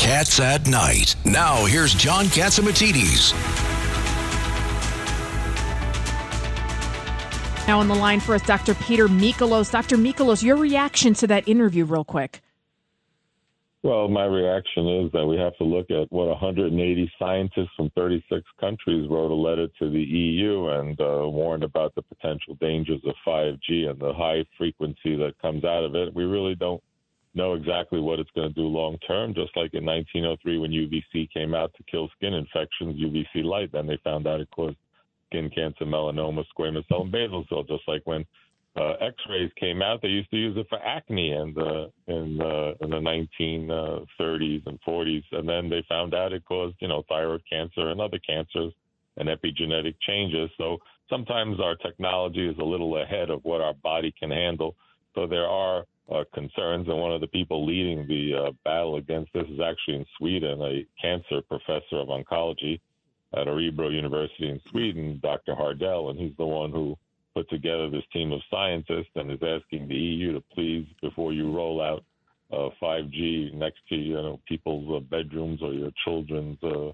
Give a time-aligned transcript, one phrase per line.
[0.00, 1.14] Cats at Night.
[1.26, 3.34] Now, here's John Catsimatidis.
[7.68, 8.74] Now on the line for us, Dr.
[8.76, 9.70] Peter Michalos.
[9.70, 9.98] Dr.
[9.98, 12.40] Michalos, your reaction to that interview, real quick.
[13.82, 18.42] Well, my reaction is that we have to look at what 180 scientists from 36
[18.58, 23.14] countries wrote a letter to the EU and uh, warned about the potential dangers of
[23.26, 26.14] 5G and the high frequency that comes out of it.
[26.14, 26.82] We really don't
[27.34, 29.34] know exactly what it's going to do long term.
[29.34, 33.86] Just like in 1903 when UVC came out to kill skin infections, UVC light, then
[33.86, 34.76] they found out it caused
[35.26, 37.62] skin cancer, melanoma, squamous cell, and basal cell.
[37.62, 38.24] Just like when
[38.76, 42.74] uh, X-rays came out, they used to use it for acne in the in the
[42.80, 47.42] in the 1930s and 40s, and then they found out it caused you know thyroid
[47.50, 48.72] cancer and other cancers
[49.16, 50.50] and epigenetic changes.
[50.56, 54.76] So sometimes our technology is a little ahead of what our body can handle.
[55.14, 59.32] So there are uh, concerns, and one of the people leading the uh, battle against
[59.32, 62.80] this is actually in Sweden, a cancer professor of oncology
[63.34, 65.54] at Örebro University in Sweden, Dr.
[65.54, 66.96] Hardell, and he's the one who
[67.34, 71.52] put together this team of scientists and is asking the EU to please, before you
[71.52, 72.04] roll out
[72.52, 76.90] uh, 5G next to you know people's uh, bedrooms or your children's uh,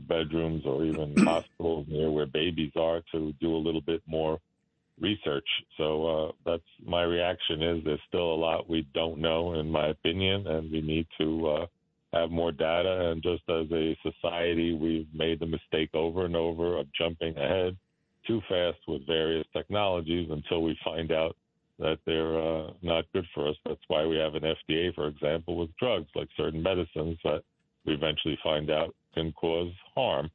[0.00, 4.38] bedrooms or even hospitals near where babies are, to do a little bit more
[5.00, 5.46] research.
[5.76, 7.62] So uh, that's my reaction.
[7.62, 11.48] Is there's still a lot we don't know, in my opinion, and we need to
[11.48, 11.66] uh,
[12.12, 13.10] have more data.
[13.10, 17.76] And just as a society, we've made the mistake over and over of jumping ahead
[18.26, 21.36] too fast with various technologies until we find out
[21.78, 23.56] that they're uh, not good for us.
[23.64, 27.42] That's why we have an FDA, for example, with drugs like certain medicines that
[27.86, 30.30] we eventually find out can cause harm.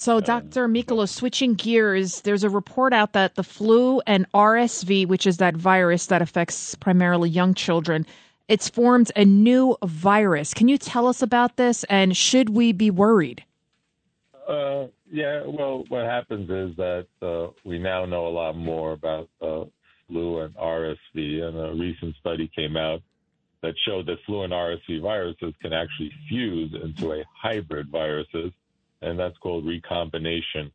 [0.00, 0.68] So, Dr.
[0.68, 5.56] Mikolo, switching gears, there's a report out that the flu and RSV, which is that
[5.56, 8.06] virus that affects primarily young children,
[8.46, 10.54] it's formed a new virus.
[10.54, 13.42] Can you tell us about this and should we be worried?
[14.48, 19.28] Uh, yeah, well, what happens is that uh, we now know a lot more about
[19.42, 19.64] uh,
[20.06, 23.02] flu and RSV, and a recent study came out
[23.62, 28.52] that showed that flu and RSV viruses can actually fuse into a hybrid viruses
[29.02, 30.72] and that's called recombination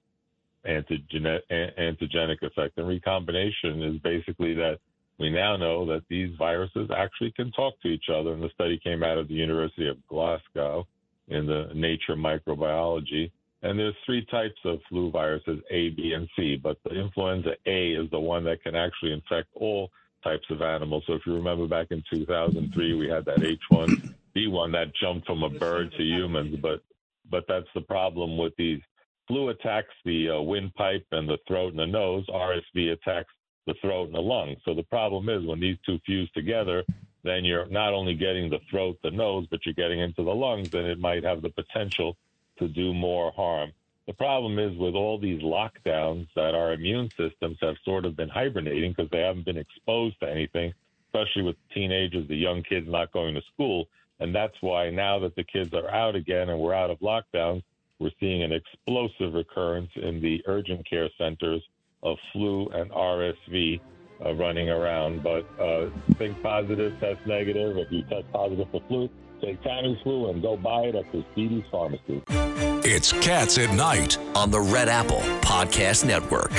[0.66, 2.78] antigen- antigenic effect.
[2.78, 4.79] And recombination is basically that
[5.19, 8.33] we now know that these viruses actually can talk to each other.
[8.33, 10.88] And the study came out of the University of Glasgow
[11.28, 13.31] in the Nature Microbiology.
[13.62, 16.57] And there's three types of flu viruses, A, B, and C.
[16.62, 19.89] But the influenza A is the one that can actually infect all
[20.23, 21.03] types of animals.
[21.07, 25.50] So if you remember back in 2003, we had that H1B1 that jumped from a
[25.50, 26.57] bird to humans.
[26.62, 26.81] But
[27.29, 28.81] but that's the problem with these.
[29.28, 32.25] Flu attacks the uh, windpipe and the throat and the nose.
[32.28, 33.31] RSV attacks
[33.66, 34.57] the throat and the lungs.
[34.66, 36.83] So the problem is when these two fuse together,
[37.23, 40.73] then you're not only getting the throat, the nose, but you're getting into the lungs,
[40.73, 42.17] and it might have the potential
[42.59, 43.72] to do more harm.
[44.07, 48.28] The problem is with all these lockdowns that our immune systems have sort of been
[48.28, 50.73] hibernating because they haven't been exposed to anything,
[51.07, 53.88] especially with teenagers, the young kids not going to school.
[54.23, 57.61] And that's why now that the kids are out again and we're out of lockdowns,
[58.00, 61.61] we're seeing an explosive recurrence in the urgent care centers
[62.03, 63.81] of flu and RSV
[64.25, 65.23] uh, running around.
[65.23, 67.75] But uh, think positive, test negative.
[67.75, 69.09] If you test positive for flu,
[69.41, 72.23] take Tamiflu and go buy it at the Speedy's Pharmacy.
[72.29, 76.53] It's Cats at Night on the Red Apple Podcast Network.